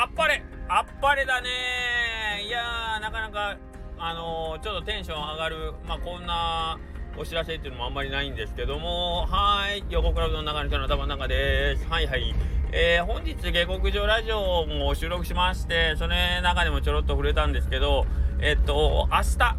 [0.00, 0.42] あっぱれ。
[0.66, 1.50] あっぱれだね。
[2.46, 3.58] いやー、なかなか、
[3.98, 6.78] あのー、ちょっとテンション上がる、まあ、こんな
[7.18, 11.86] お知らせっていうのもあんまりないんですけども、はい、横クラブの中の人の頭の中です。
[11.86, 12.34] はいはい。
[12.72, 18.06] えー、本日、下克上ラジオも収録しまして、それ中でもちょろっと触れたんですけど、
[18.40, 19.56] えっと、明日、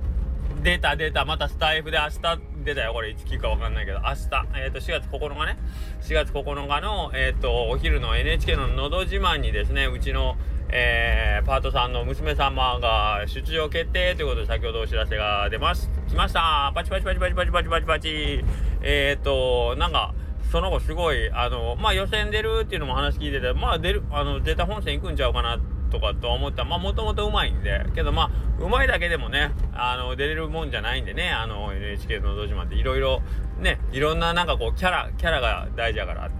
[0.63, 3.09] 出た出た、またスタイフで明日出たよ、これ。
[3.09, 4.13] いつ聞くかわかんないけど、明日、
[4.55, 5.57] えっ、ー、と、4月9日ね、
[6.01, 10.37] 4月9日の、えっ、ー、と、お昼の NHK ののど自慢にですね、うちの、
[10.69, 16.71] えー、パートさんの娘様が出場決定ということで、先ほどお知らせが出ます、来ました。
[16.73, 18.45] パチパチパチパチパチパチパチパチ。
[18.81, 20.13] えっ、ー、と、なんか、
[20.51, 25.59] その後すごい、あの、まあ、予選出るっていうのも話聞いてて、まあ、出る、あの、絶対本戦行くんちゃうかな
[25.91, 26.63] とかと思った。
[26.63, 32.75] ら、まあ、もともとうまいんで、けどまあ、うまいだけでもね、あの、出れるもんじゃないんでね、あの、NHK のど島って。
[32.75, 33.21] いろいろ、
[33.59, 36.31] ね、いろんななんかこう、キャラ、キャラが大事やから、ん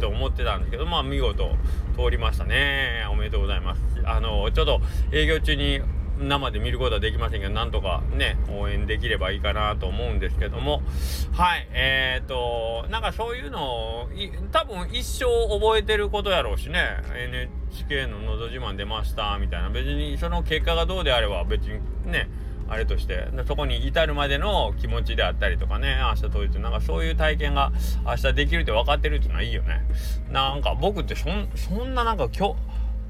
[0.00, 1.54] と思ってたんですけど、まあ、見事
[1.96, 3.06] 通りましたね。
[3.10, 3.80] おめでとうございます。
[4.04, 4.80] あの、ちょっと
[5.12, 5.80] 営業中に
[6.20, 10.82] 生で見ることはできませんけど、なんとかね、応援できればいいかなと思うんですけども、
[11.32, 12.34] はい、えーと、
[13.00, 14.08] なんかそういうのを、
[14.52, 22.28] 多分一生覚えてることやろうしね、NHK ののど自慢出ました、みたいな、別にその結果がどうであれば、別にね、
[22.68, 23.26] あれとして。
[23.48, 25.98] そこに至るまでの気持ちであったりとかね。
[25.98, 27.72] 明日当日なんかそういう体験が
[28.04, 29.80] 明日できるって分かってるっていうのはいいよね。
[30.30, 32.54] なんか僕ってそんななんか今日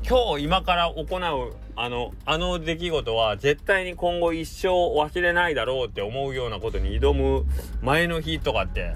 [0.09, 7.45] 今日今から行うあのあの出来事は絶対に今後一生忘れないだろうって思うようなことに挑む
[7.83, 8.95] 前の日とかって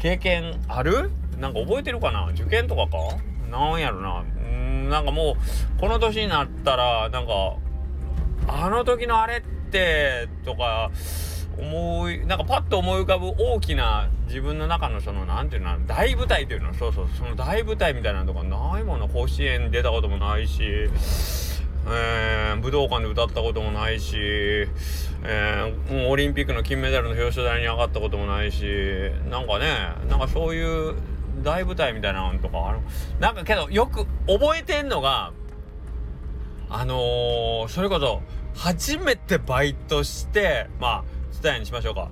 [0.00, 1.10] 経験ある？
[1.38, 2.28] なんか覚えてるかな？
[2.30, 2.96] 受験とかか？
[3.50, 4.20] なんやろな。
[4.20, 5.36] うんなんかも
[5.76, 7.56] うこの年になったらなんか
[8.48, 10.90] あの時のあれってとか
[11.58, 16.72] 思いなんかパッと思い浮かぶ大きな自分の中のその何ていうの大舞台というの？
[16.74, 20.88] そうそうその大舞台みたいなのとかないもの甲子園出たこともないし、
[22.60, 28.64] 武道館で歌ったこともないし、えー、オリンピックの金メダルの表彰台に上がったこともないし
[29.28, 29.66] なんかね
[30.08, 30.96] なんかそういう
[31.42, 32.80] 大舞台みたいなのとかある
[33.18, 35.32] なんかけどよく覚えてんのが
[36.68, 38.22] あのー、それこそ
[38.54, 41.04] 初めてバイトしてまあ
[41.42, 42.10] 伝えにしましょうか。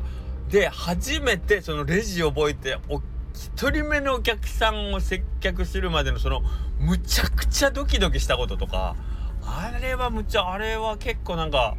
[0.49, 3.03] で、初めてそのレジ覚えて、お
[3.35, 6.43] 一人目のお客さんを接客するまでのその、
[6.81, 8.97] むちゃくちゃドキドキしたこととか、
[9.57, 11.77] あれはむっちゃ、あれは結構なんか、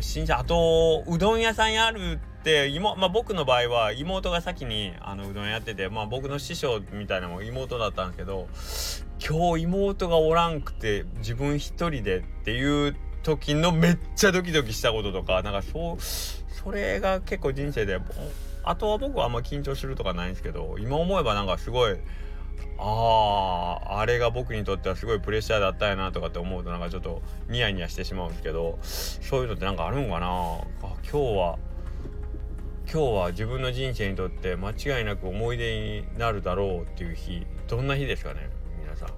[0.00, 8.48] 新車、あと、うどん屋さんやるって、妹、まあ僕の場合は妹が先にあのうどんやってて、まあ僕の師匠みたいなのも妹だったんですけど、
[9.38, 18.00] 今日妹がおらんくて自分一人でっていう時のめっちゃドキドキしたこととか、なんかそう、それが結構人生で
[18.64, 21.96] あとは僕はあんま緊張するとかないんですけど今思えばなんかすごい
[22.78, 30.26] あああれが僕にとってはすごいプレッシャーだったやなとかって思うとなんかちょっとニヤニヤしてしまうんですけどそういうのってなんかあるんかな？
[30.28, 31.58] あ今日は
[32.90, 37.46] 今日は自分の人生にとって間違いなく思い出になるだろうっていう日。
[37.66, 38.48] どんな日ですかね？
[38.80, 39.08] 皆さん。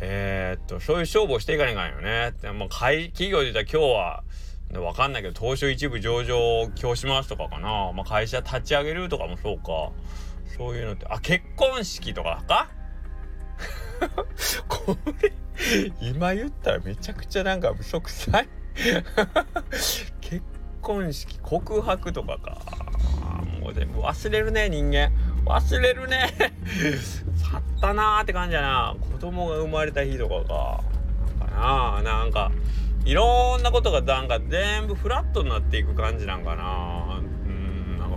[0.00, 2.32] えー、っとそういう勝負をしていかないかんよね。
[2.42, 7.92] でも会企業で言ったら今日はわかんないけど、東証一部上場を今日しますとかかな。
[7.92, 9.92] まあ、会社立ち上げるとかもそうか。
[10.56, 12.68] そういうのって、あ、結婚式とかか？
[14.68, 15.32] これ、
[16.00, 18.48] 今言ったらめちゃくちゃなんか嘘くさい
[20.20, 20.42] 結
[20.80, 22.58] 婚式、告白とかか。
[23.60, 25.10] もう全部忘れるね、人間。
[25.44, 26.30] 忘れるね。
[27.36, 28.96] 去ったなーって感じやな。
[29.12, 30.84] 子供が生まれた日とかか。
[31.40, 32.52] なんかななんか。
[33.04, 37.22] いろんなことがなんか全部フラットになっていく感じなんかな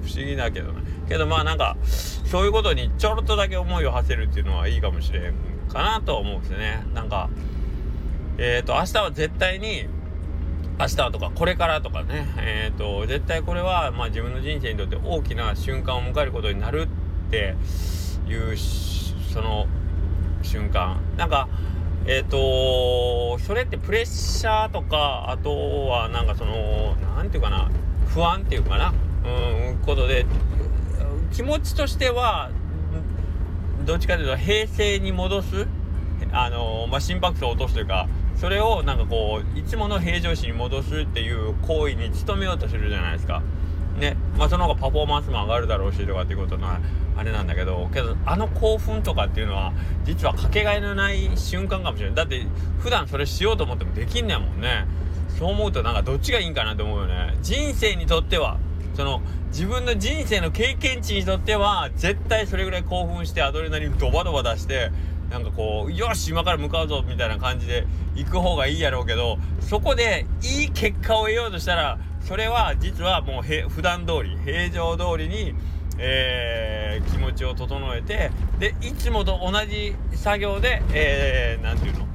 [0.01, 0.81] 不思議だけどね。
[1.07, 5.33] けどまあなんかそういうことにちょろっとだけ思いを馳せるっていうのはいいかもしれん
[5.69, 6.85] かなと思うんですね。
[6.93, 7.29] なんか
[8.37, 9.87] えっ、ー、と明日は絶対に
[10.79, 12.27] 明日とかこれからとかね。
[12.37, 16.87] えっ、ー、と絶対これはまあ自分の人生にとって大きな瞬間を迎えることになる
[17.27, 17.55] って
[18.27, 19.67] いうその
[20.41, 21.01] 瞬間。
[21.17, 21.49] なんか
[22.05, 27.69] えっ、ー、とそれってプレッシャーとかあとはなんかその何て言うかな
[28.07, 28.93] 不安っていうかな。
[29.25, 30.25] うんことで
[31.31, 32.51] 気持ちとしては
[33.85, 35.67] どっちかというと平成に戻す
[36.33, 43.41] あのまあ、心拍数を落とすというかそれをなんかこういつもの平常心に戻すっていう行為に努めようとするじゃないですか。
[43.99, 49.73] ねまあその方がパフォーマンスも上がるだろうしとかっていうことのあれなんだけどけどあの興奮とかっていうのは
[50.05, 52.15] 実はかけがえのない瞬間かもしれない。
[52.15, 52.45] だって
[52.79, 54.85] 普段それしようと思ってもできんねんもんね。
[55.37, 57.37] そう思うとなんかどっちがいいんかなと思うよね。
[57.41, 58.57] 人生にとっては
[58.95, 64.91] その自分の人生の経験値にとっては絶対それぐらい興奮してアドレナリンドバドバ出して
[65.29, 75.53] なんかこうよし今から向かうぞみたいな感じで行く方がいいやろうけどそこでいい結果を得ようとしたらそれは実はもうへ普段通り平常通りに、
[75.97, 82.07] えー、気持ちを整えてでいつもと同じ作業で何、えー、て言うの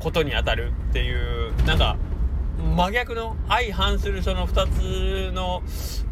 [0.00, 1.96] ことに当たるっていうなんか
[2.58, 5.62] 真逆の相反するその2つの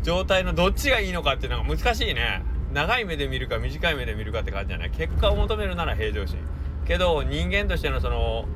[0.03, 2.43] 状態のどっちがいいのかっていうのが難しいね。
[2.73, 4.91] 長い目で見るか短い目で見るかって感じじゃない。
[4.91, 6.39] 結果を求めるなら平常心。
[6.87, 8.47] けど人間としてのその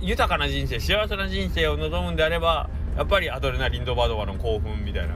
[0.00, 5.14] 豊かな人生幸せな人生を望むんであればやっぱりアドレナリンドバドバの興奮みたいな。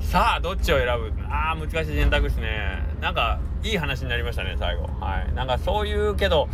[0.00, 1.12] さあどっちを選ぶ？
[1.28, 2.82] あー難しい選択ですね。
[3.00, 4.84] なんかいい話になりましたね最後。
[5.00, 5.34] はい。
[5.34, 6.48] なんかそういうけど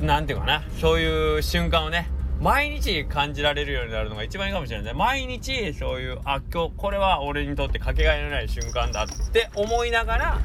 [0.00, 0.62] 何て言うかな。
[0.80, 4.94] そういう瞬間をね毎日感じられるようになるのが一番いいかもしれない。
[4.94, 10.38] 毎日そういうあ今日これは俺にとってかけがえのない瞬間だって思いながら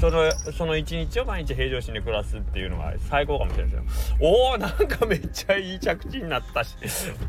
[0.00, 4.16] そのその一日を毎日平常心で暮らすっていうのが最高かもしれないですよ。
[4.20, 6.76] おおなんかめっちゃいい着地になったし。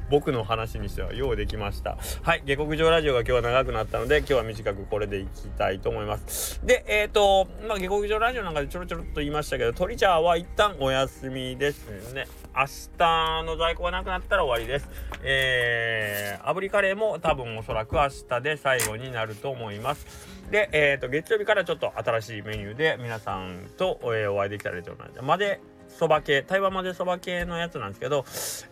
[0.09, 1.97] 僕の話にしてはようできました。
[2.21, 6.63] はい下克上ラジオが今日は長くなったので今日は短くこれでいきたいと思います。
[6.63, 12.27] でえっ、ー、とまあ下克上ラジオなんかでちょろちょろっと言いましたけどトリチャーは一旦お休みですね。
[12.55, 12.65] 明
[12.97, 14.89] 日の在庫がなくなったら終わりです。
[15.23, 20.39] えー、炙りカレーも多分おそらく明日で最後になると思います。
[20.51, 25.21] で、えーと、月曜日からちょっと新しいメニューで皆さんと、え、お会いできたらと思います。
[25.21, 25.59] まで
[25.89, 28.23] そば系台湾混ぜそば系のやつなんですけど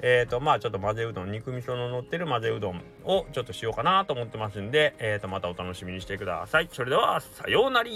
[0.01, 7.89] えっ、ー、とまあちょっと混ぜうどん肉味噌の乗ってる混ぜうどんをちょっとしようかなと思ってますんでえっ、ー、とまたお楽しみにしてくださいそれではさようなら